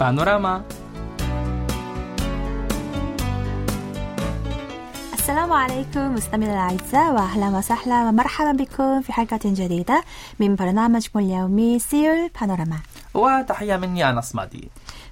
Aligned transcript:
بانوراما 0.00 0.62
السلام 5.12 5.52
عليكم 5.52 6.14
مستمعينا 6.14 6.54
الأعزاء 6.54 7.14
وأهلا 7.14 7.58
وسهلا 7.58 8.08
ومرحبا 8.08 8.52
بكم 8.52 9.02
في 9.02 9.12
حلقة 9.12 9.40
جديدة 9.44 10.02
من 10.40 10.54
برنامجكم 10.54 11.18
اليومي 11.18 11.78
سير 11.78 12.30
بانوراما. 12.40 12.76
وتحية 13.14 13.76
مني 13.76 14.10
أنس 14.10 14.34
مادي 14.34 14.70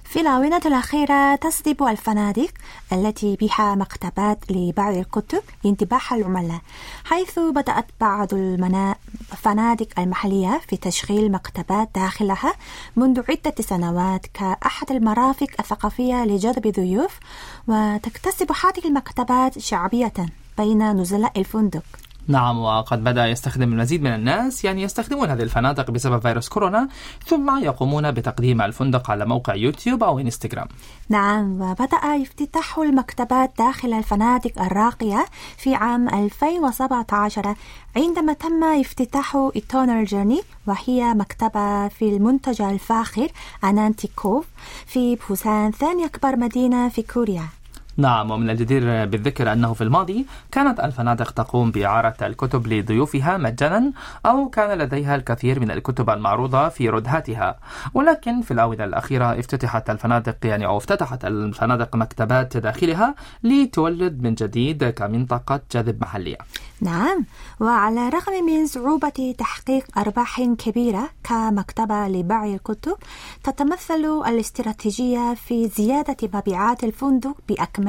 في 0.09 0.21
الآونة 0.21 0.61
الأخيرة 0.65 1.35
تجذب 1.35 1.83
الفنادق 1.83 2.49
التي 2.93 3.35
بها 3.35 3.75
مكتبات 3.75 4.51
لبعض 4.51 4.95
الكتب 4.95 5.41
انتباه 5.65 5.99
العملاء 6.11 6.61
حيث 7.03 7.39
بدأت 7.39 7.85
بعض 8.01 8.33
الفنادق 8.33 9.99
المحلية 9.99 10.61
في 10.67 10.77
تشغيل 10.77 11.31
مكتبات 11.31 11.89
داخلها 11.95 12.53
منذ 12.95 13.21
عدة 13.29 13.55
سنوات 13.59 14.25
كأحد 14.33 14.91
المرافق 14.91 15.47
الثقافية 15.59 16.25
لجذب 16.25 16.65
الضيوف 16.65 17.19
وتكتسب 17.67 18.51
هذه 18.51 18.87
المكتبات 18.87 19.59
شعبية 19.59 20.13
بين 20.57 20.91
نزلاء 20.91 21.39
الفندق. 21.39 21.83
نعم 22.29 22.59
وقد 22.59 23.03
بدأ 23.03 23.27
يستخدم 23.27 23.73
المزيد 23.73 24.01
من 24.01 24.15
الناس 24.15 24.65
يعني 24.65 24.81
يستخدمون 24.81 25.29
هذه 25.29 25.41
الفنادق 25.41 25.91
بسبب 25.91 26.21
فيروس 26.21 26.49
كورونا 26.49 26.87
ثم 27.25 27.63
يقومون 27.63 28.11
بتقديم 28.11 28.61
الفندق 28.61 29.11
على 29.11 29.25
موقع 29.25 29.55
يوتيوب 29.55 30.03
أو 30.03 30.19
إنستغرام. 30.19 30.67
نعم 31.09 31.61
وبدأ 31.61 31.97
افتتاح 31.97 32.77
المكتبات 32.77 33.51
داخل 33.57 33.93
الفنادق 33.93 34.61
الراقية 34.61 35.25
في 35.57 35.75
عام 35.75 36.09
2017 36.09 37.55
عندما 37.95 38.33
تم 38.33 38.63
افتتاح 38.63 39.49
إيتونر 39.55 40.03
جيرني 40.03 40.41
وهي 40.67 41.13
مكتبة 41.13 41.87
في 41.87 42.09
المنتجع 42.09 42.69
الفاخر 42.71 43.27
أنانتيكوف 43.63 44.45
في 44.85 45.17
بوسان 45.29 45.71
ثاني 45.71 46.05
أكبر 46.05 46.35
مدينة 46.35 46.89
في 46.89 47.01
كوريا. 47.01 47.58
نعم 47.99 48.31
ومن 48.31 48.49
الجدير 48.49 49.05
بالذكر 49.05 49.51
أنه 49.53 49.73
في 49.73 49.83
الماضي 49.83 50.25
كانت 50.51 50.79
الفنادق 50.79 51.31
تقوم 51.31 51.71
بإعارة 51.71 52.15
الكتب 52.21 52.67
لضيوفها 52.67 53.37
مجانا 53.37 53.91
أو 54.25 54.49
كان 54.49 54.77
لديها 54.77 55.15
الكثير 55.15 55.59
من 55.59 55.71
الكتب 55.71 56.09
المعروضة 56.09 56.69
في 56.69 56.89
ردهاتها 56.89 57.59
ولكن 57.93 58.41
في 58.41 58.51
الآونة 58.51 58.83
الأخيرة 58.83 59.39
افتتحت 59.39 59.89
الفنادق 59.89 60.35
يعني 60.43 60.65
أو 60.65 60.77
افتتحت 60.77 61.25
الفنادق 61.25 61.95
مكتبات 61.95 62.57
داخلها 62.57 63.15
لتولد 63.43 64.21
من 64.23 64.35
جديد 64.35 64.83
كمنطقة 64.89 65.61
جذب 65.71 66.01
محلية. 66.01 66.37
نعم 66.81 67.25
وعلى 67.59 68.07
الرغم 68.07 68.45
من 68.45 68.67
صعوبة 68.67 69.35
تحقيق 69.37 69.99
أرباح 69.99 70.41
كبيرة 70.41 71.09
كمكتبة 71.23 72.07
لبيع 72.07 72.45
الكتب 72.45 72.95
تتمثل 73.43 74.21
الاستراتيجية 74.27 75.33
في 75.33 75.67
زيادة 75.67 76.17
مبيعات 76.33 76.83
الفندق 76.83 77.35
بأكمله 77.49 77.88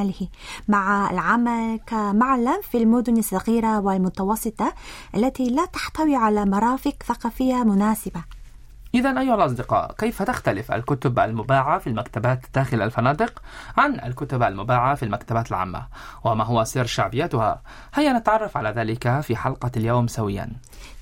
مع 0.69 1.11
العمل 1.11 1.81
كمعلم 1.87 2.61
في 2.71 2.79
المدن 2.79 3.19
الصغيرة 3.19 3.81
والمتوسطة 3.81 4.75
التي 5.15 5.51
لا 5.51 5.65
تحتوي 5.65 6.17
على 6.17 6.45
مرافق 6.45 6.95
ثقافية 7.07 7.65
مناسبة. 7.65 8.25
إذا 8.95 9.21
أيها 9.21 9.35
الأصدقاء 9.35 9.93
كيف 9.99 10.23
تختلف 10.23 10.73
الكتب 10.73 11.19
المباعة 11.19 11.79
في 11.79 11.87
المكتبات 11.87 12.41
داخل 12.55 12.83
الفنادق 12.83 13.43
عن 13.77 14.01
الكتب 14.01 14.43
المباعة 14.43 14.95
في 14.95 15.03
المكتبات 15.03 15.51
العامة؟ 15.51 15.87
وما 16.25 16.45
هو 16.45 16.65
سر 16.65 16.87
شعبيتها؟ 16.87 17.63
هيا 17.95 18.13
نتعرف 18.13 18.57
على 18.57 18.69
ذلك 18.69 19.21
في 19.21 19.37
حلقة 19.37 19.71
اليوم 19.77 20.07
سويا. 20.07 20.49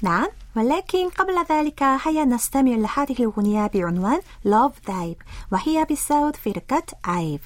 نعم 0.02 0.26
ولكن 0.56 1.08
قبل 1.08 1.34
ذلك 1.50 1.82
هيا 1.82 2.24
نستمع 2.24 2.72
لهذه 2.72 3.16
الأغنية 3.20 3.66
بعنوان 3.74 4.20
Love 4.46 4.90
Dive 4.90 5.24
وهي 5.52 5.86
بصوت 5.90 6.36
فرقة 6.36 6.82
عيب 7.04 7.40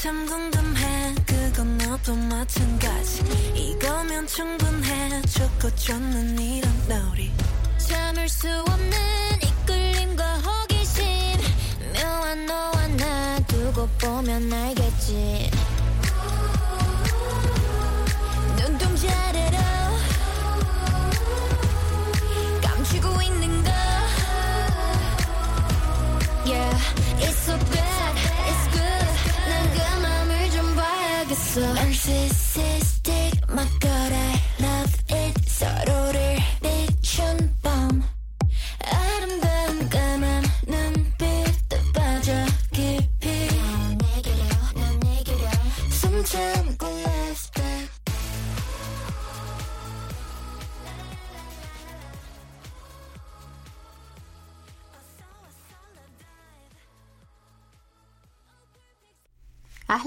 참 0.00 0.24
궁금해. 0.26 1.14
그건 1.26 1.76
너도 1.76 2.14
마찬가지. 2.14 3.20
이거면 3.56 4.28
충분해. 4.28 5.22
좋고 5.22 5.74
좋는 5.74 6.38
이런 6.38 6.88
놀이 6.88 7.32
참을 7.78 8.28
수 8.28 8.48
없는 8.48 8.92
이끌림과 9.42 10.38
호기심. 10.38 11.04
묘한 11.94 12.46
너와 12.46 12.86
나 12.96 13.40
두고 13.48 13.88
보면 13.98 14.52
알겠지. 14.52 15.50
눈동자래로 18.56 19.58
감추고 22.62 23.22
있는 23.22 23.64
거. 23.64 23.70
Yeah, 26.46 26.78
so 27.30 27.58
bad, 27.70 27.87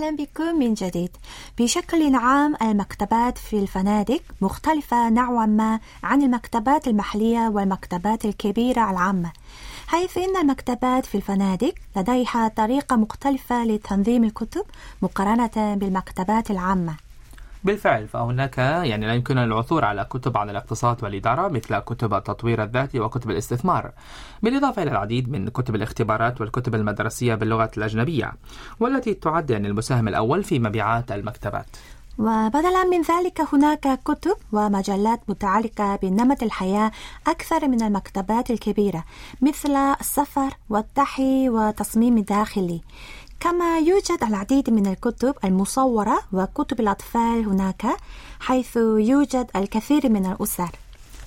أهلا 0.01 0.15
بكم 0.15 0.59
من 0.59 0.73
جديد. 0.73 1.09
بشكل 1.59 2.15
عام 2.15 2.55
المكتبات 2.61 3.37
في 3.37 3.59
الفنادق 3.59 4.21
مختلفة 4.41 5.09
نوعا 5.09 5.45
ما 5.45 5.79
عن 6.03 6.21
المكتبات 6.21 6.87
المحلية 6.87 7.49
والمكتبات 7.49 8.25
الكبيرة 8.25 8.91
العامة 8.91 9.31
حيث 9.87 10.17
إن 10.17 10.37
المكتبات 10.37 11.05
في 11.05 11.15
الفنادق 11.15 11.73
لديها 11.95 12.47
طريقة 12.47 12.95
مختلفة 12.95 13.65
لتنظيم 13.65 14.23
الكتب 14.23 14.63
مقارنة 15.01 15.75
بالمكتبات 15.75 16.51
العامة. 16.51 16.95
بالفعل 17.63 18.07
فهناك 18.07 18.57
يعني 18.57 19.07
لا 19.07 19.13
يمكننا 19.13 19.43
العثور 19.43 19.85
على 19.85 20.03
كتب 20.03 20.37
عن 20.37 20.49
الاقتصاد 20.49 21.03
والإدارة 21.03 21.47
مثل 21.47 21.79
كتب 21.79 22.13
التطوير 22.13 22.63
الذاتي 22.63 22.99
وكتب 22.99 23.29
الاستثمار 23.29 23.91
بالإضافة 24.43 24.83
إلى 24.83 24.91
العديد 24.91 25.29
من 25.29 25.49
كتب 25.49 25.75
الاختبارات 25.75 26.41
والكتب 26.41 26.75
المدرسية 26.75 27.35
باللغة 27.35 27.71
الأجنبية 27.77 28.33
والتي 28.79 29.13
تعد 29.13 29.49
يعني 29.49 29.67
المساهم 29.67 30.07
الأول 30.07 30.43
في 30.43 30.59
مبيعات 30.59 31.11
المكتبات. 31.11 31.67
وبدلا 32.17 32.83
من 32.83 33.01
ذلك 33.01 33.41
هناك 33.53 33.99
كتب 34.05 34.35
ومجلات 34.51 35.19
متعلقة 35.27 35.95
بنمط 35.95 36.43
الحياة 36.43 36.91
أكثر 37.27 37.67
من 37.67 37.81
المكتبات 37.81 38.51
الكبيرة 38.51 39.03
مثل 39.41 39.75
السفر 39.75 40.53
والتحي 40.69 41.49
والتصميم 41.49 42.17
الداخلي 42.17 42.81
كما 43.41 43.79
يوجد 43.79 44.23
العديد 44.23 44.69
من 44.69 44.87
الكتب 44.87 45.35
المصورة 45.43 46.19
وكتب 46.33 46.79
الأطفال 46.79 47.45
هناك 47.45 47.85
حيث 48.39 48.77
يوجد 48.97 49.47
الكثير 49.55 50.09
من 50.09 50.25
الأسر. 50.25 50.69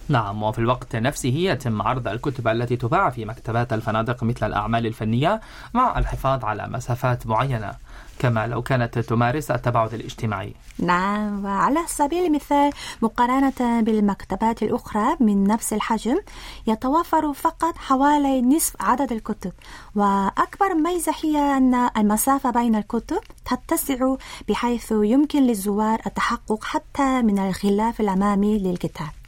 نعم 0.09 0.43
وفي 0.43 0.59
الوقت 0.59 0.97
نفسه 0.97 1.29
يتم 1.29 1.83
عرض 1.83 2.09
الكتب 2.09 2.49
التي 2.49 2.77
تباع 2.77 3.11
في 3.11 3.25
مكتبات 3.25 3.73
الفنادق 3.73 4.25
مثل 4.25 4.47
الأعمال 4.47 4.87
الفنية 4.87 5.41
مع 5.75 5.99
الحفاظ 5.99 6.45
على 6.45 6.67
مسافات 6.69 7.27
معينة. 7.27 7.75
كما 8.19 8.47
لو 8.47 8.63
كانت 8.63 8.99
تمارس 8.99 9.51
التباعد 9.51 9.95
الاجتماعي. 9.95 10.55
نعم 10.79 11.45
وعلى 11.45 11.81
سبيل 11.87 12.27
المثال 12.27 12.73
مقارنة 13.03 13.81
بالمكتبات 13.81 14.63
الأخرى 14.63 15.17
من 15.21 15.45
نفس 15.45 15.73
الحجم 15.73 16.21
يتوفر 16.67 17.33
فقط 17.33 17.77
حوالي 17.77 18.43
نصف 18.43 18.77
عدد 18.81 19.13
الكتب. 19.13 19.53
وأكبر 19.95 20.75
ميزة 20.75 21.15
هي 21.25 21.57
أن 21.57 21.75
المسافة 21.97 22.51
بين 22.51 22.77
الكتب 22.77 23.21
تتسع 23.45 24.15
بحيث 24.49 24.93
يمكن 24.93 25.43
للزوار 25.43 26.01
التحقق 26.07 26.65
حتى 26.65 27.23
من 27.23 27.39
الغلاف 27.39 28.01
الأمامي 28.01 28.59
للكتاب. 28.59 29.24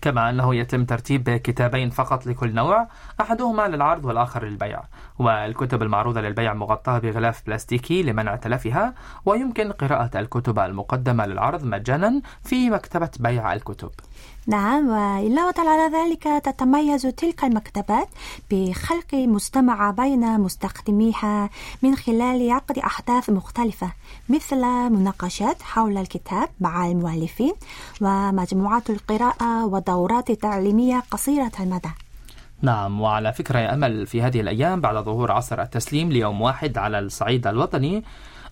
كما 0.00 0.30
أنه 0.30 0.54
يتم 0.54 0.84
ترتيب 0.84 1.30
كتابين 1.30 1.90
فقط 1.90 2.26
لكل 2.26 2.54
نوع 2.54 2.88
أحدهما 3.20 3.68
للعرض 3.68 4.04
والآخر 4.04 4.44
للبيع. 4.44 4.82
والكتب 5.18 5.82
المعروضة 5.82 6.20
للبيع 6.20 6.54
مغطاة 6.54 6.98
بغلاف 6.98 7.46
بلاستيكي 7.46 8.02
لمنع 8.02 8.36
تلفها 8.36 8.94
ويمكن 9.26 9.72
قراءة 9.72 10.20
الكتب 10.20 10.58
المقدمة 10.58 11.26
للعرض 11.26 11.64
مجانا 11.64 12.22
في 12.44 12.70
مكتبة 12.70 13.10
بيع 13.20 13.52
الكتب. 13.52 13.90
نعم 14.48 14.88
وإضافة 14.88 15.70
على 15.70 15.96
ذلك 15.96 16.42
تتميز 16.44 17.02
تلك 17.02 17.44
المكتبات 17.44 18.08
بخلق 18.50 19.14
مجتمع 19.14 19.90
بين 19.90 20.40
مستخدميها 20.40 21.50
من 21.82 21.96
خلال 21.96 22.50
عقد 22.50 22.78
أحداث 22.78 23.30
مختلفة 23.30 23.92
مثل 24.28 24.60
مناقشات 24.66 25.62
حول 25.62 25.98
الكتاب 25.98 26.48
مع 26.60 26.86
المؤلفين 26.86 27.52
ومجموعات 28.00 28.90
القراءة 28.90 29.64
ودورات 29.64 30.32
تعليمية 30.32 31.02
قصيرة 31.10 31.52
المدى. 31.60 31.90
نعم 32.62 33.00
وعلى 33.00 33.32
فكرة 33.32 33.58
يا 33.58 33.74
أمل 33.74 34.06
في 34.06 34.22
هذه 34.22 34.40
الأيام 34.40 34.80
بعد 34.80 35.04
ظهور 35.04 35.32
عصر 35.32 35.62
التسليم 35.62 36.12
ليوم 36.12 36.40
واحد 36.40 36.78
على 36.78 36.98
الصعيد 36.98 37.46
الوطني 37.46 38.04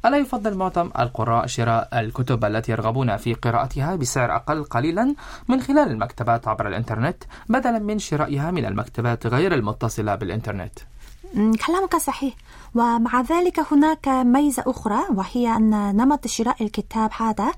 ألا 0.06 0.16
يفضل 0.16 0.54
معظم 0.54 0.90
القراء 0.98 1.46
شراء 1.46 1.88
الكتب 2.00 2.44
التي 2.44 2.72
يرغبون 2.72 3.16
في 3.16 3.34
قراءتها 3.34 3.96
بسعر 3.96 4.36
أقل 4.36 4.64
قليلا 4.64 5.14
من 5.48 5.60
خلال 5.60 5.90
المكتبات 5.90 6.48
عبر 6.48 6.68
الإنترنت 6.68 7.24
بدلا 7.48 7.78
من 7.78 7.98
شرائها 7.98 8.50
من 8.50 8.64
المكتبات 8.64 9.26
غير 9.26 9.54
المتصلة 9.54 10.14
بالإنترنت. 10.14 10.78
كلامك 11.66 11.96
صحيح. 11.96 12.34
ومع 12.74 13.20
ذلك 13.20 13.72
هناك 13.72 14.08
ميزة 14.08 14.64
أخرى 14.66 14.98
وهي 15.14 15.56
أن 15.56 15.96
نمط 15.96 16.26
شراء 16.26 16.62
الكتاب 16.62 17.10
هذا 17.16 17.52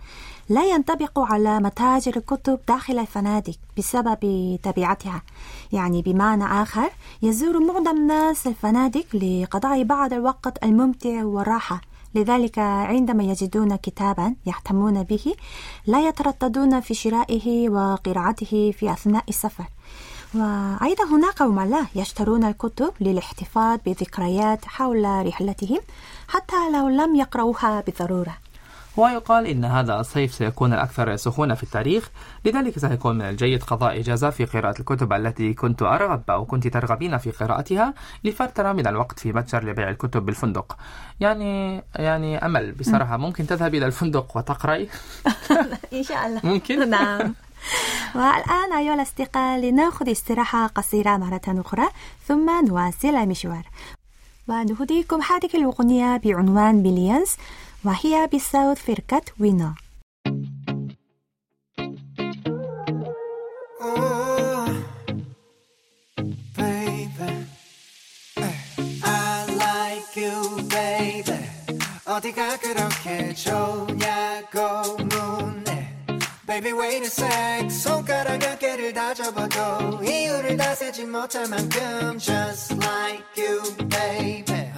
لا 0.48 0.64
ينطبق 0.64 1.18
على 1.18 1.60
متاجر 1.60 2.16
الكتب 2.16 2.58
داخل 2.68 2.98
الفنادق 2.98 3.54
بسبب 3.78 4.18
طبيعتها. 4.62 5.22
يعني 5.72 6.02
بمعنى 6.02 6.44
آخر 6.62 6.90
يزور 7.22 7.58
معظم 7.58 7.96
الناس 7.96 8.46
الفنادق 8.46 9.06
لقضاء 9.16 9.82
بعض 9.84 10.12
الوقت 10.12 10.64
الممتع 10.64 11.24
والراحة. 11.24 11.80
لذلك 12.14 12.58
عندما 12.58 13.24
يجدون 13.24 13.76
كتابا 13.76 14.34
يهتمون 14.46 15.02
به 15.02 15.34
لا 15.86 16.08
يترددون 16.08 16.80
في 16.80 16.94
شرائه 16.94 17.68
وقراءته 17.68 18.74
في 18.78 18.92
أثناء 18.92 19.24
السفر. 19.28 19.64
وأيضا 20.34 21.04
هناك 21.04 21.42
عملاء 21.42 21.86
يشترون 21.94 22.44
الكتب 22.44 22.92
للاحتفاظ 23.00 23.78
بذكريات 23.86 24.64
حول 24.64 25.26
رحلتهم 25.26 25.80
حتى 26.28 26.70
لو 26.72 26.88
لم 26.88 27.16
يقرأوها 27.16 27.80
بالضرورة. 27.80 28.36
ويقال 28.98 29.46
إن 29.46 29.64
هذا 29.64 30.00
الصيف 30.00 30.34
سيكون 30.34 30.72
الأكثر 30.72 31.16
سخونة 31.16 31.54
في 31.54 31.62
التاريخ. 31.62 32.10
لذلك 32.44 32.78
سيكون 32.78 33.18
من 33.18 33.22
الجيد 33.22 33.62
قضاء 33.62 34.00
إجازة 34.00 34.30
في 34.30 34.44
قراءة 34.44 34.80
الكتب 34.80 35.12
التي 35.12 35.54
كنت 35.54 35.82
أرغب 35.82 36.22
أو 36.30 36.44
كنت 36.44 36.66
ترغبين 36.66 37.18
في 37.18 37.30
قراءتها 37.30 37.94
لفترة 38.24 38.72
من 38.72 38.86
الوقت 38.86 39.18
في 39.18 39.32
متجر 39.32 39.64
لبيع 39.64 39.90
الكتب 39.90 40.26
بالفندق. 40.26 40.76
يعني 41.20 41.82
يعني 41.96 42.46
أمل 42.46 42.72
بصراحة. 42.72 43.16
ممكن 43.16 43.46
تذهب 43.46 43.74
إلى 43.74 43.86
الفندق 43.86 44.36
وتقرأي؟ 44.36 44.88
إن 45.98 46.02
شاء 46.02 46.26
الله. 46.26 46.40
ممكن؟ 46.44 46.88
نعم. 46.90 47.34
والآن 48.14 48.72
أيها 48.78 48.94
الأصدقاء 48.94 49.60
لنأخذ 49.60 50.10
استراحة 50.10 50.66
قصيرة 50.66 51.16
مرة 51.16 51.40
أخرى 51.48 51.88
ثم 52.26 52.66
نواصل 52.68 53.08
المشوار 53.16 53.68
ونهديكم 54.48 55.20
هذه 55.22 55.50
الأغنية 55.54 56.16
بعنوان 56.16 56.82
بليونز 56.82 57.36
Mahia 57.84 58.26
Bissau 58.26 58.74
Firkat 58.74 59.32
winner. 59.38 59.74
어디가 72.18 72.58
그렇게 72.58 73.32
좋냐고 73.34 74.96
묻네 74.96 76.04
Baby 76.46 76.72
wait 76.72 77.04
a 77.04 77.06
sec 77.06 77.70
손가락 77.70 78.42
어깨를 78.42 78.92
다 78.92 79.14
접어도 79.14 80.02
이유를 80.02 80.56
다세지 80.56 81.06
못할 81.06 81.46
만큼 81.48 82.18
Just 82.18 82.74
like 82.74 83.24
you 83.36 83.62
baby 83.88 84.72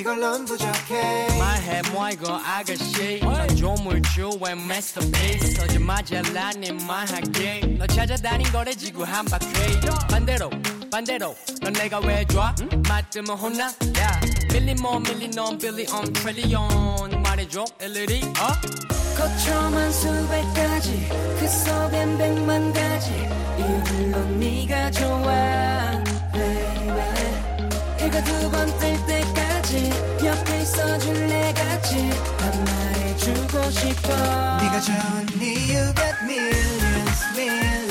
이걸론 0.00 0.46
부족해. 0.46 1.28
말해 1.38 1.82
뭐 1.92 2.08
이거 2.08 2.34
아가씨. 2.42 3.20
넌 3.20 3.54
조물주의 3.54 4.52
masterpiece 4.52 5.52
서지마자 5.54 6.22
난네 6.22 6.72
말할게. 6.72 7.60
너 7.78 7.86
찾아다닌 7.86 8.50
거래 8.50 8.72
지구 8.74 9.04
한 9.04 9.26
바퀴. 9.26 9.46
반대로 10.08 10.48
반대로. 10.90 11.34
넌 11.60 11.74
내가 11.74 11.98
왜 11.98 12.24
좋아? 12.24 12.54
맞으면 12.88 13.36
혼나? 13.36 13.66
야 13.66 14.20
밀리 14.50 14.74
뭐 14.76 14.98
밀리 15.00 15.28
넌 15.32 15.58
빌리 15.58 15.86
on 15.92 16.10
트릴리온. 16.14 17.22
말해줘 17.22 17.66
일일이 17.82 18.22
어? 18.24 18.52
거쳐만 19.18 19.92
수백 19.92 20.42
가지 20.54 21.08
그 21.38 21.46
속엔 21.46 22.16
백만 22.16 22.72
가지. 22.72 23.10
이유로 23.58 24.24
네가 24.38 24.90
좋아 24.92 26.02
baby. 26.32 27.30
해가 27.98 28.24
두번 28.24 28.78
뜰 28.78 28.99
옆에 30.30 30.62
있어줄래 30.62 31.52
같이 31.54 32.08
난 32.38 32.64
말해주고 32.64 33.70
싶어 33.70 34.08
네가 34.58 34.80
좋은 34.80 35.26
이유 35.42 35.92
got 35.94 36.14
millions 36.22 37.24
millions 37.34 37.36
millions 37.36 37.89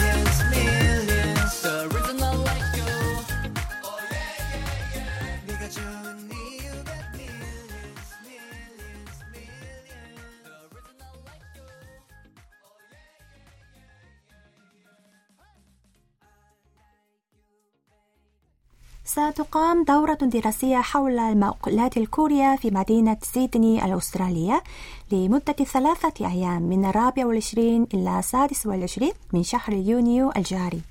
ستقام 19.11 19.83
دورة 19.83 20.13
دراسية 20.13 20.77
حول 20.77 21.19
المأكولات 21.19 21.97
الكورية 21.97 22.55
في 22.55 22.71
مدينة 22.71 23.17
سيدني 23.21 23.85
الأسترالية 23.85 24.63
لمدة 25.11 25.53
ثلاثة 25.53 26.27
أيام 26.27 26.61
من 26.61 26.85
الرابع 26.85 27.25
والعشرين 27.25 27.87
إلى 27.93 28.19
السادس 28.19 28.65
والعشرين 28.65 29.11
من 29.33 29.43
شهر 29.43 29.73
يونيو 29.73 30.31
الجاري. 30.37 30.81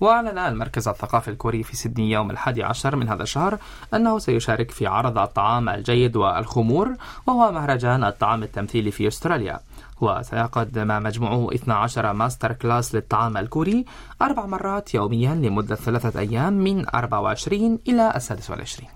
وأعلن 0.00 0.38
المركز 0.38 0.88
الثقافي 0.88 1.28
الكوري 1.28 1.62
في 1.62 1.76
سيدني 1.76 2.10
يوم 2.10 2.30
الحادي 2.30 2.62
عشر 2.62 2.96
من 2.96 3.08
هذا 3.08 3.22
الشهر 3.22 3.58
أنه 3.94 4.18
سيشارك 4.18 4.70
في 4.70 4.86
عرض 4.86 5.18
الطعام 5.18 5.68
الجيد 5.68 6.16
والخمور 6.16 6.96
وهو 7.26 7.52
مهرجان 7.52 8.04
الطعام 8.04 8.42
التمثيلي 8.42 8.90
في 8.90 9.08
أستراليا. 9.08 9.60
وسيقدم 10.00 11.02
مجموعه 11.02 11.54
12 11.54 12.12
master 12.12 12.52
class 12.52 12.94
للطعام 12.94 13.36
الكوري 13.36 13.84
أربع 14.22 14.46
مرات 14.46 14.94
يوميا 14.94 15.34
لمدة 15.34 15.74
ثلاثة 15.74 16.20
أيام 16.20 16.52
من 16.52 16.88
24 16.88 17.78
إلى 17.88 18.12
السادس 18.16 18.50
والعشرين. 18.50 18.88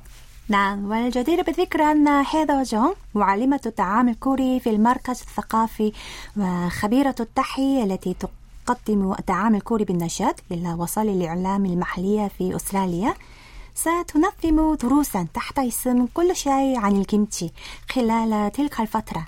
نعم 0.49 0.91
والجدير 0.91 1.43
بالذكر 1.43 1.83
أن 1.83 2.09
هيدا 2.09 2.63
جونغ 2.63 2.93
معلمة 3.15 3.61
الطعام 3.67 4.09
الكوري 4.09 4.61
في 4.61 4.71
المركز 4.71 5.21
الثقافي 5.21 5.93
وخبيرة 6.37 7.15
التحي 7.21 7.83
التي 7.83 8.15
تقدم 8.15 8.40
الطعام 8.69 9.55
الكوري 9.55 9.85
بالنشاط 9.85 10.41
إلى 10.53 10.73
وصل 10.73 11.09
الإعلام 11.09 11.67
المحلية 11.67 12.29
في 12.39 12.57
أستراليا. 12.57 13.15
ستنظم 13.75 14.75
دروسا 14.75 15.27
تحت 15.35 15.59
اسم 15.59 16.07
كل 16.15 16.37
شيء 16.37 16.79
عن 16.79 16.97
الكيمتشي 16.97 17.51
خلال 17.91 18.53
تلك 18.53 18.81
الفترة. 18.81 19.27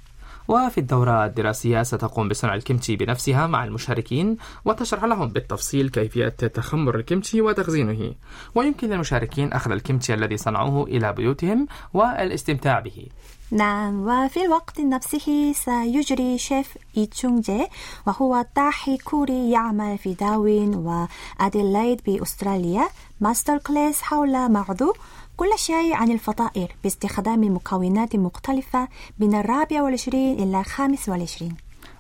وفي 0.48 0.78
الدورة 0.78 1.24
الدراسية 1.26 1.82
ستقوم 1.82 2.28
بصنع 2.28 2.54
الكيمتشي 2.54 2.96
بنفسها 2.96 3.46
مع 3.46 3.64
المشاركين 3.64 4.36
وتشرح 4.64 5.04
لهم 5.04 5.28
بالتفصيل 5.28 5.88
كيفية 5.88 6.28
تخمر 6.28 6.96
الكيمتشي 6.96 7.40
وتخزينه. 7.40 8.14
ويمكن 8.54 8.90
للمشاركين 8.90 9.52
أخذ 9.52 9.70
الكيمتشي 9.70 10.14
الذي 10.14 10.36
صنعوه 10.36 10.84
إلى 10.86 11.12
بيوتهم 11.12 11.66
والاستمتاع 11.94 12.80
به. 12.80 13.06
نعم 13.52 14.08
وفي 14.08 14.44
الوقت 14.44 14.80
نفسه 14.80 15.52
سيجري 15.52 16.38
شيف 16.38 16.78
إي 16.96 17.06
تشونغ 17.06 17.40
جي 17.40 17.66
وهو 18.06 18.44
طاهي 18.56 18.96
كوري 18.96 19.50
يعمل 19.50 19.98
في 19.98 20.14
داروين 20.14 20.74
وأديلايد 20.74 22.00
بأستراليا. 22.06 22.88
master 23.20 23.58
class 23.58 24.02
حول 24.02 24.52
موضوع 24.52 24.92
كل 25.36 25.50
شيء 25.56 25.94
عن 25.94 26.10
الفطائر 26.10 26.76
باستخدام 26.82 27.54
مكونات 27.54 28.16
مختلفة 28.16 28.88
من 29.18 29.34
الرابع 29.34 29.82
والعشرين 29.82 30.38
إلى 30.38 30.60
الخامس 30.60 31.08
والعشرين. 31.08 31.56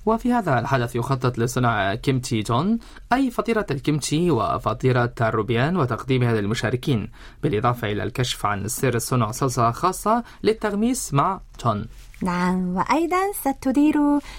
وفي 0.06 0.32
هذا 0.32 0.58
الحدث 0.58 0.96
يخطط 0.96 1.38
لصنع 1.38 1.94
كيمتشي 1.94 2.42
جون 2.42 2.78
أي 3.12 3.30
فطيرة 3.30 3.66
الكيمتشي 3.70 4.30
وفطيرة 4.30 5.14
الروبيان 5.20 5.76
وتقديمها 5.76 6.40
للمشاركين 6.40 7.10
بالإضافة 7.42 7.92
إلى 7.92 8.02
الكشف 8.02 8.46
عن 8.46 8.68
سر 8.68 8.98
صنع 8.98 9.30
صلصة 9.30 9.70
خاصة 9.70 10.24
للتغميس 10.42 11.14
مع 11.14 11.40
جون. 11.64 11.86
نعم 12.22 12.76
وأيضا 12.76 13.32
ستدير 13.40 13.94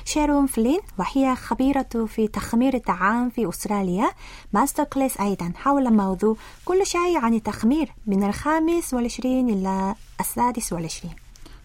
شيرون 0.05 0.45
فلين 0.45 0.79
وهي 0.97 1.35
خبيرة 1.35 2.05
في 2.07 2.27
تخمير 2.27 2.73
الطعام 2.73 3.29
في 3.29 3.49
أستراليا 3.49 4.11
master 4.53 4.83
class 4.83 5.19
أيضا 5.19 5.53
حول 5.55 5.93
موضوع 5.93 6.35
كل 6.65 6.85
شيء 6.85 7.17
عن 7.17 7.33
التخمير 7.33 7.89
من 8.07 8.23
الخامس 8.23 8.93
والعشرين 8.93 9.49
إلى 9.49 9.95
السادس 10.19 10.73
والعشرين. 10.73 11.22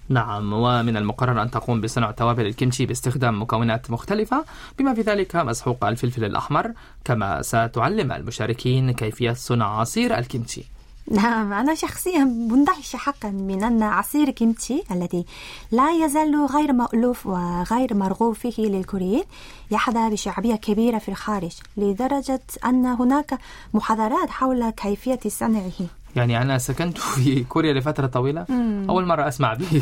نعم 0.08 0.52
ومن 0.52 0.96
المقرر 0.96 1.42
أن 1.42 1.50
تقوم 1.50 1.80
بصنع 1.80 2.10
توابل 2.10 2.46
الكيمشي 2.46 2.86
باستخدام 2.86 3.42
مكونات 3.42 3.90
مختلفة 3.90 4.44
بما 4.78 4.94
في 4.94 5.00
ذلك 5.00 5.36
مسحوق 5.36 5.84
الفلفل 5.84 6.24
الأحمر 6.24 6.72
كما 7.04 7.42
ستعلم 7.42 8.12
المشاركين 8.12 8.90
كيفية 8.90 9.32
صنع 9.32 9.80
عصير 9.80 10.18
الكيمشي. 10.18 10.64
نعم 11.10 11.52
أنا 11.52 11.74
شخصيا 11.74 12.24
مندهشة 12.24 12.96
حقا 12.96 13.30
من 13.30 13.64
أن 13.64 13.82
عصير 13.82 14.30
كيمتشي 14.30 14.82
الذي 14.90 15.24
لا 15.72 15.90
يزال 15.90 16.46
غير 16.46 16.72
مألوف 16.72 17.26
وغير 17.26 17.94
مرغوب 17.94 18.34
فيه 18.34 18.66
للكوريين 18.66 19.22
يحظى 19.70 20.10
بشعبية 20.10 20.54
كبيرة 20.54 20.98
في 20.98 21.08
الخارج 21.08 21.52
لدرجة 21.76 22.40
أن 22.64 22.86
هناك 22.86 23.38
محاضرات 23.74 24.30
حول 24.30 24.70
كيفية 24.70 25.20
صنعه. 25.28 25.72
يعني 26.18 26.42
أنا 26.42 26.58
سكنت 26.58 26.98
في 27.14 27.44
كوريا 27.44 27.72
لفترة 27.72 28.06
طويلة. 28.06 28.46
أول 28.88 29.06
مرة 29.06 29.28
أسمع 29.28 29.54
به 29.54 29.66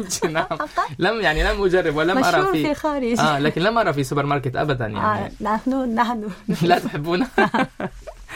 نعم. 0.32 0.46
لم 0.98 1.20
يعني 1.20 1.44
لم 1.44 1.62
أجرب 1.64 1.96
ولم 1.96 2.24
أرى 2.24 2.46
في 2.46 2.62
في 2.62 2.70
الخارج 2.70 3.20
آه 3.20 3.38
لكن 3.38 3.62
لم 3.62 3.78
أرى 3.78 3.92
في 3.92 4.04
سوبر 4.04 4.26
ماركت 4.26 4.56
أبدا 4.56 4.86
آه، 4.86 4.88
يعني. 4.88 5.34
نحن 5.40 5.94
نحن 5.94 6.28
لا 6.62 6.78
تحبونه 6.78 7.26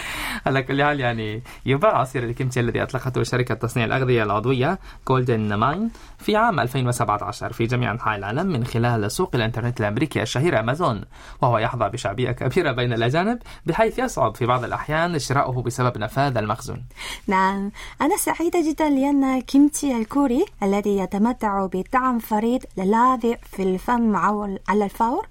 على 0.46 0.62
كل 0.62 0.82
حال 0.82 1.00
يعني 1.00 1.42
يباع 1.66 1.96
عصير 1.98 2.24
الكيمتشي 2.24 2.60
الذي 2.60 2.82
أطلقته 2.82 3.22
شركة 3.22 3.54
تصنيع 3.54 3.86
الأغذية 3.86 4.22
العضوية 4.22 4.78
جولدن 5.08 5.54
ماين 5.54 5.90
في 6.18 6.36
عام 6.36 6.60
2017 6.60 7.52
في 7.52 7.66
جميع 7.66 7.90
أنحاء 7.90 8.18
العالم 8.18 8.46
من 8.46 8.64
خلال 8.64 9.10
سوق 9.10 9.30
الإنترنت 9.34 9.80
الأمريكي 9.80 10.22
الشهير 10.22 10.60
أمازون. 10.60 11.04
وهو 11.42 11.58
يحظى 11.58 11.88
بشعبية 11.88 12.30
كبيرة 12.30 12.72
بين 12.72 12.92
الأجانب 12.92 13.38
بحيث 13.66 13.98
يصعب 13.98 14.34
في 14.36 14.46
بعض 14.46 14.64
الأحيان 14.64 15.18
شراؤه 15.18 15.62
بسبب 15.62 15.98
نفاذ 15.98 16.36
المخزون. 16.36 16.84
نعم 17.26 17.70
أنا 18.00 18.16
سعيدة 18.16 18.70
جدا 18.70 18.88
لأن 18.88 19.24
الكيمتشي 19.24 19.96
الكوري 19.96 20.44
الذي 20.62 20.98
يتمتع 20.98 21.66
بطعم 21.66 22.18
فريد 22.18 22.66
لاذع 22.76 23.34
في 23.52 23.62
الفم 23.62 24.16
على 24.16 24.84
الفور 24.84 25.26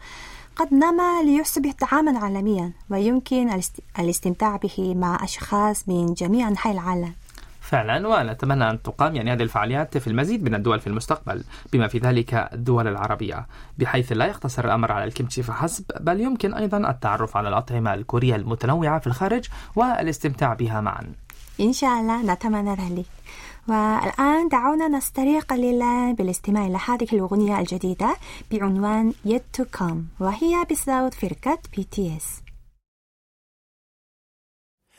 قد 0.56 0.74
نما 0.74 1.24
ليصبح 1.26 1.72
طعاما 1.80 2.20
عالميا 2.20 2.72
ويمكن 2.90 3.50
الاست- 3.50 3.80
الاستمتاع 4.00 4.56
به 4.56 4.96
مع 4.96 5.24
أشخاص 5.24 5.90
من 5.90 6.14
جميع 6.14 6.48
أنحاء 6.48 6.74
العالم. 6.74 7.14
فعلا 7.62 8.08
ونتمنى 8.08 8.70
أن 8.70 8.82
تقام 8.82 9.16
يعني 9.16 9.34
هذه 9.34 9.44
الفعاليات 9.44 9.98
في 9.98 10.08
المزيد 10.08 10.44
من 10.44 10.56
الدول 10.56 10.80
في 10.80 10.88
المستقبل 10.88 11.44
بما 11.74 11.88
في 11.88 11.98
ذلك 11.98 12.34
الدول 12.54 12.88
العربية. 12.88 13.48
بحيث 13.78 14.12
لا 14.12 14.26
يقتصر 14.26 14.66
الأمر 14.66 14.92
على 14.92 15.04
الكيمتشي 15.04 15.44
فحسب 15.44 15.86
بل 16.00 16.22
يمكن 16.22 16.54
أيضا 16.54 16.90
التعرف 16.90 17.38
على 17.38 17.50
الأطعمة 17.50 17.94
الكورية 17.94 18.36
المتنوعة 18.36 19.00
في 19.00 19.08
الخارج 19.08 19.46
والاستمتاع 19.76 20.54
بها 20.54 20.82
معا. 20.82 21.14
إن 21.60 21.74
شاء 21.74 22.00
الله 22.00 22.22
نتمنى 22.34 22.76
ذلك. 22.76 23.06
والآن 23.69 24.49
دعونا 24.49 24.89
نستريح 24.89 25.43
قليلا 25.43 26.15
بالاستماع 26.19 26.67
إلى 26.67 26.79
هذه 26.87 27.09
الأغنية 27.13 27.61
الجديدة 27.61 28.17
بعنوان 28.53 29.13
Yet 29.27 29.61
to 29.61 29.65
Come 29.79 30.21
وهي 30.21 30.65
بصوت 30.71 31.15
فرقة 31.15 31.59
BTS 31.77 32.25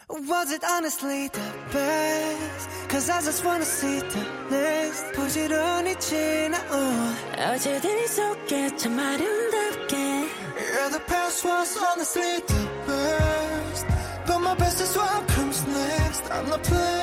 Was 0.10 0.52
it 0.52 0.64
honestly 0.64 1.28
the 1.28 1.50
best? 1.72 2.70
Cause 2.90 3.10
I 3.12 3.22
just 3.22 3.46
wanna 3.46 3.66
see 3.66 4.00
the 4.00 4.24
next 4.50 5.04
부지런히 5.14 5.96
지나온 6.00 7.16
어제들 7.38 8.08
속에 8.08 8.76
참 8.76 9.00
아름답게 9.00 9.96
Yeah, 9.96 10.90
the 10.90 11.00
past 11.08 11.46
was 11.46 11.78
honestly 11.78 12.40
the 12.48 12.64
best 12.88 13.86
But 14.28 14.40
my 14.40 14.56
best 14.56 14.82
is 14.82 14.96
what 14.98 15.28
comes 15.28 15.60
next 15.68 16.24
I'm 16.32 16.50
not 16.50 16.64
playing 16.64 17.03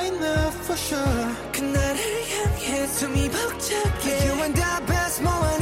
for 0.71 0.77
sure 0.77 1.51
그날을 1.51 1.99
향해 2.31 2.87
숨이 2.87 3.29
벅차게 3.29 4.27
You 4.27 4.43
and 4.43 4.55
the 4.55 4.85
best 4.87 5.21
moment 5.21 5.60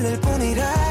않을 0.00 0.18
뿐이라. 0.20 0.89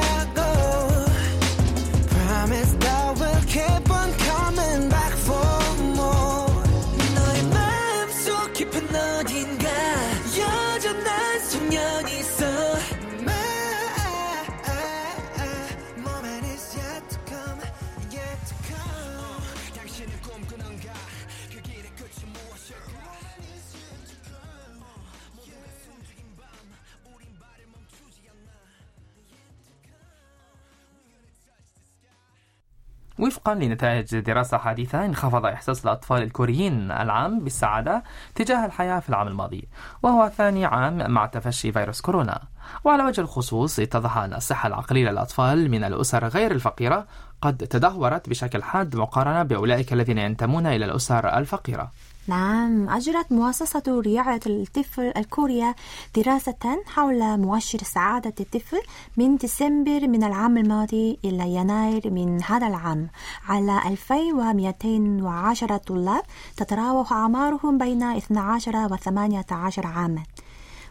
وفقا 33.19 33.55
لنتائج 33.55 34.19
دراسة 34.19 34.57
حديثة 34.57 35.05
انخفض 35.05 35.45
إحساس 35.45 35.85
الأطفال 35.85 36.23
الكوريين 36.23 36.91
العام 36.91 37.39
بالسعادة 37.39 38.03
تجاه 38.35 38.65
الحياة 38.65 38.99
في 38.99 39.09
العام 39.09 39.27
الماضي 39.27 39.67
وهو 40.03 40.29
ثاني 40.29 40.65
عام 40.65 41.11
مع 41.11 41.25
تفشي 41.25 41.71
فيروس 41.71 42.01
كورونا. 42.01 42.41
وعلى 42.83 43.03
وجه 43.03 43.21
الخصوص 43.21 43.79
اتضح 43.79 44.17
أن 44.17 44.33
الصحة 44.33 44.67
العقلية 44.67 45.09
للأطفال 45.09 45.71
من 45.71 45.83
الأسر 45.83 46.27
غير 46.27 46.51
الفقيرة 46.51 47.07
قد 47.41 47.57
تدهورت 47.57 48.29
بشكل 48.29 48.63
حاد 48.63 48.95
مقارنة 48.95 49.43
بأولئك 49.43 49.93
الذين 49.93 50.17
ينتمون 50.17 50.67
إلى 50.67 50.85
الأسر 50.85 51.37
الفقيرة. 51.37 51.91
نعم 52.29 52.89
أجرت 52.89 53.31
مؤسسة 53.31 53.83
رعاية 53.87 54.39
الطفل 54.47 55.13
الكورية 55.17 55.75
دراسة 56.15 56.83
حول 56.87 57.37
مؤشر 57.37 57.79
سعادة 57.83 58.33
الطفل 58.39 58.81
من 59.17 59.37
ديسمبر 59.37 60.07
من 60.07 60.23
العام 60.23 60.57
الماضي 60.57 61.19
إلى 61.25 61.55
يناير 61.55 62.09
من 62.11 62.43
هذا 62.43 62.67
العام. 62.67 63.07
على 63.47 63.81
2210 63.87 65.77
طلاب 65.77 66.21
تتراوح 66.57 67.13
أعمارهم 67.13 67.77
بين 67.77 68.03
12 68.03 68.75
و 68.91 68.95
18 68.95 69.87
عاما. 69.87 70.23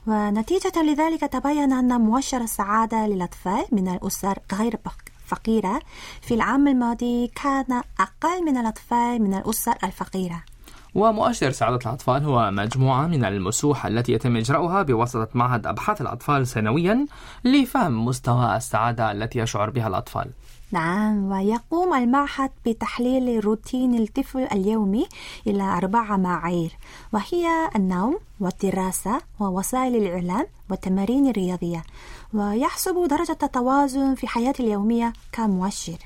ونتيجة 0.07 0.83
لذلك 0.83 1.21
تبين 1.21 1.73
أن 1.73 2.01
مؤشر 2.01 2.41
السعادة 2.41 3.07
للأطفال 3.07 3.65
من 3.73 3.89
الأسر 3.89 4.39
غير 4.53 4.77
فق- 4.85 5.09
فقيرة 5.27 5.81
في 6.23 6.35
العام 6.35 6.69
الماضي 6.69 7.27
كان 7.43 7.83
أقل 8.01 8.45
من 8.45 8.57
الأطفال 8.57 9.23
من 9.23 9.35
الأسر 9.35 9.75
الفقيرة. 9.85 10.43
ومؤشر 10.95 11.51
سعادة 11.51 11.77
الأطفال 11.77 12.25
هو 12.25 12.51
مجموعة 12.51 13.07
من 13.07 13.25
المسوح 13.25 13.87
التي 13.87 14.13
يتم 14.13 14.37
إجراؤها 14.37 14.83
بواسطة 14.83 15.29
معهد 15.35 15.67
أبحاث 15.67 16.01
الأطفال 16.01 16.47
سنويا 16.47 17.07
لفهم 17.45 18.05
مستوى 18.05 18.57
السعادة 18.57 19.13
التي 19.13 19.39
يشعر 19.39 19.71
بها 19.71 19.89
الأطفال. 19.89 20.31
نعم 20.73 21.33
ويقوم 21.33 21.95
المعهد 21.95 22.51
بتحليل 22.67 23.45
روتين 23.45 23.95
الطفل 23.95 24.49
اليومي 24.53 25.07
إلى 25.47 25.63
أربع 25.63 26.17
معايير 26.17 26.79
وهي 27.13 27.47
النوم 27.77 28.19
والدراسة 28.41 29.21
ووسائل 29.41 29.97
الإعلام 29.97 30.47
والتمارين 30.71 31.27
الرياضية 31.27 31.83
ويحسب 32.35 33.07
درجة 33.11 33.39
التوازن 33.43 34.15
في 34.15 34.29
حياته 34.29 34.65
اليومية 34.65 35.13
كمؤشر. 35.33 35.99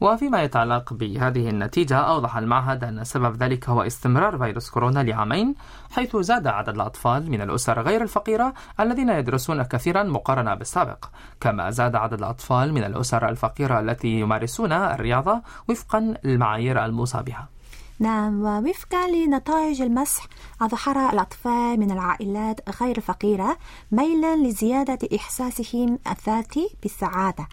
وفيما 0.00 0.42
يتعلق 0.42 0.92
بهذه 0.92 1.50
النتيجة 1.50 1.96
أوضح 1.96 2.36
المعهد 2.36 2.84
أن 2.84 3.04
سبب 3.04 3.42
ذلك 3.42 3.68
هو 3.68 3.82
استمرار 3.82 4.38
فيروس 4.38 4.70
كورونا 4.70 5.00
لعامين 5.00 5.54
حيث 5.90 6.16
زاد 6.16 6.46
عدد 6.46 6.74
الأطفال 6.74 7.30
من 7.30 7.40
الأسر 7.40 7.82
غير 7.82 8.02
الفقيرة 8.02 8.54
الذين 8.80 9.08
يدرسون 9.08 9.62
كثيرا 9.62 10.02
مقارنة 10.02 10.54
بالسابق. 10.54 11.04
كما 11.40 11.70
زاد 11.70 11.96
عدد 11.96 12.18
الأطفال 12.18 12.72
من 12.72 12.84
الأسر 12.84 13.28
الفقيرة 13.28 13.80
التي 13.80 14.20
يمارسون 14.20 14.72
الرياضة 14.72 15.42
وفقا 15.68 16.14
للمعايير 16.24 16.84
الموصى 16.84 17.22
بها. 17.22 17.53
نعم 17.98 18.42
ووفقا 18.42 19.08
لنتائج 19.08 19.82
المسح 19.82 20.26
أظهر 20.62 21.10
الأطفال 21.12 21.80
من 21.80 21.90
العائلات 21.90 22.60
غير 22.82 22.96
الفقيرة 22.96 23.56
ميلا 23.92 24.36
لزيادة 24.36 25.16
إحساسهم 25.16 25.98
الذاتي 26.10 26.68
بالسعادة 26.82 27.48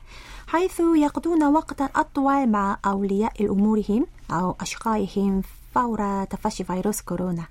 حيث 0.47 0.79
يقضون 0.79 1.43
وقتا 1.43 1.89
أطول 1.95 2.49
مع 2.49 2.77
أولياء 2.85 3.51
أمورهم 3.51 4.05
أو 4.31 4.55
أشقائهم 4.61 5.41
فور 5.75 6.23
تفشي 6.23 6.63
فيروس 6.63 7.01
كورونا. 7.01 7.45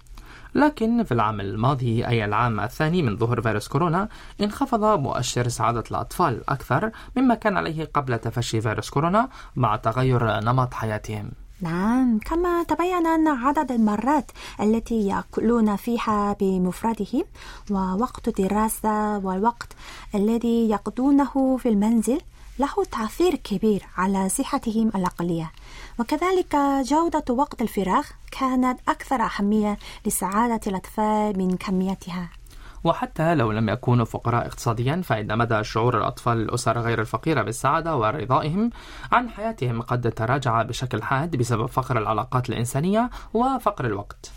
لكن 0.55 1.05
في 1.05 1.13
العام 1.13 1.41
الماضي 1.41 2.07
أي 2.07 2.25
العام 2.25 2.61
الثاني 2.61 3.03
من 3.03 3.17
ظهور 3.17 3.43
فيروس 3.43 3.69
كورونا 3.69 4.09
انخفض 4.41 4.85
مؤشر 4.85 5.49
سعادة 5.49 5.85
الأطفال 5.91 6.51
أكثر 6.51 6.91
مما 7.17 7.35
كان 7.35 7.57
عليه 7.57 7.91
قبل 7.95 8.19
تفشي 8.19 8.61
فيروس 8.61 8.91
كورونا 8.91 9.29
مع 9.57 9.77
تغير 9.77 10.41
نمط 10.41 10.75
حياتهم. 10.75 11.31
نعم 11.63 12.19
كما 12.19 12.63
تبين 12.63 13.07
أن 13.07 13.29
عدد 13.29 13.73
المرات 13.73 14.31
التي 14.61 15.07
يأكلون 15.07 15.77
فيها 15.77 16.37
بمفردهم 16.41 17.25
ووقت 17.71 18.29
الدراسة 18.29 19.19
والوقت 19.19 19.73
الذي 20.15 20.71
يقضونه 20.71 21.57
في 21.57 21.69
المنزل 21.69 22.21
له 22.59 22.85
تأثير 22.93 23.35
كبير 23.35 23.87
على 23.97 24.29
صحتهم 24.29 24.91
العقلية. 24.95 25.53
وكذلك 25.99 26.57
جودة 26.83 27.25
وقت 27.35 27.63
الفراغ 27.63 28.07
كانت 28.41 28.81
أكثر 28.89 29.23
أهمية 29.23 29.79
لسعادة 30.07 30.61
الأطفال 30.67 31.39
من 31.39 31.57
كميتها. 31.57 32.40
وحتى 32.85 33.35
لو 33.35 33.53
لم 33.53 33.69
يكونوا 33.69 34.05
فقراء 34.05 34.47
اقتصاديا 34.47 35.03
فإن 35.05 35.39
مدى 35.39 35.65
شعور 35.65 35.99
الأطفال 35.99 36.41
الأسر 36.41 36.79
غير 36.79 37.01
الفقيرة 37.01 37.43
بالسعادة 37.43 37.97
ورضائهم 37.97 38.71
عن 39.13 39.29
حياتهم 39.29 39.83
قد 39.83 40.13
تراجع 40.13 40.63
بشكل 40.63 41.03
حاد 41.03 41.37
بسبب 41.37 41.67
فقر 41.67 41.99
العلاقات 41.99 42.49
الإنسانية 42.49 43.11
وفقر 43.35 43.87
الوقت. 43.87 44.33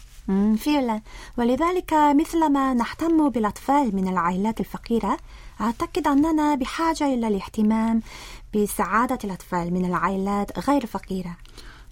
فعلا. 0.58 1.02
ولذلك 1.38 1.94
مثلما 1.94 2.74
نهتم 2.74 3.30
بالأطفال 3.30 3.96
من 3.96 4.08
العائلات 4.08 4.60
الفقيرة 4.60 5.18
أعتقد 5.62 6.08
أننا 6.08 6.56
بحاجة 6.56 7.04
إلى 7.14 7.28
الاهتمام 7.28 8.02
بسعادة 8.56 9.18
الأطفال 9.24 9.74
من 9.74 9.86
العائلات 9.86 10.70
غير 10.70 10.84
الفقيرة 10.84 11.36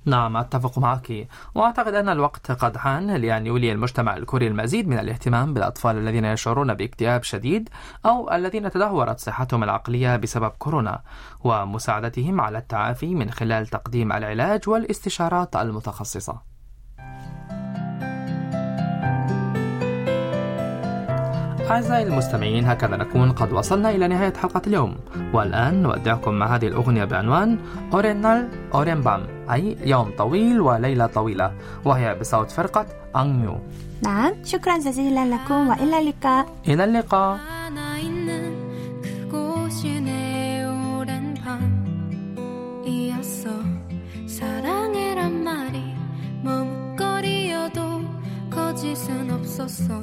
نعم 0.06 0.38
أتفق 0.38 0.80
معك. 0.80 1.28
وأعتقد 1.56 1.94
أن 1.94 2.10
الوقت 2.10 2.52
قد 2.52 2.78
حان 2.78 3.12
لأن 3.12 3.46
يولي 3.46 3.72
المجتمع 3.72 4.18
الكوري 4.18 4.48
المزيد 4.48 4.88
من 4.88 5.00
الاهتمام 5.00 5.54
بالأطفال 5.54 5.98
الذين 5.98 6.26
يشعرون 6.26 6.74
باكتئاب 6.74 7.24
شديد 7.24 7.70
أو 8.06 8.32
الذين 8.32 8.72
تدهورت 8.72 9.20
صحتهم 9.20 9.64
العقلية 9.64 10.16
بسبب 10.16 10.50
كورونا 10.50 11.02
ومساعدتهم 11.44 12.42
على 12.42 12.58
التعافي 12.58 13.16
من 13.16 13.32
خلال 13.32 13.68
تقديم 13.68 14.12
العلاج 14.12 14.70
والاستشارات 14.70 15.56
المتخصصة. 15.56 16.42
أعزائي 21.71 22.03
المستمعين 22.03 22.65
هكذا 22.65 22.97
نكون 22.97 23.33
قد 23.33 23.53
وصلنا 23.53 23.91
إلى 23.91 24.09
نهاية 24.09 24.33
حلقة 24.35 24.63
اليوم 24.67 24.97
والآن 25.33 25.83
نودعكم 25.83 26.35
مع 26.35 26.55
هذه 26.57 26.67
الأغنية 26.67 27.05
بعنوان 27.05 27.59
أورينال 27.93 28.49
أورينبام 28.75 29.27
أي 29.53 29.77
يوم 29.85 30.11
طويل 30.19 30.61
وليلة 30.61 31.07
طويلة 31.07 31.53
وهي 31.85 32.15
بصوت 32.15 32.51
فرقة 32.51 32.87
أنميو 33.17 33.59
نعم 34.03 34.33
شكرا 34.45 34.79
جزيلا 34.79 35.25
لكم 35.35 35.69
وإلى 35.69 35.99
اللقاء 35.99 36.47
إلى 36.69 36.85
اللقاء 36.85 37.39
하나 37.67 37.99
있는 37.99 38.55
그곳이 39.03 40.01
내 40.01 40.65
오랜 40.67 41.35
밤이었어 42.85 43.51
사랑해란 44.27 45.45
말이 45.45 45.83
머뭇거리여도 46.45 47.81
거짓은 48.51 49.31
없었어 49.33 50.03